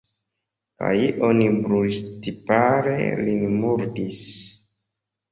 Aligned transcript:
Kaj 0.83 0.93
oni 1.25 1.49
brulŝtipare 1.65 2.95
lin 3.27 3.43
murdis. 3.57 4.17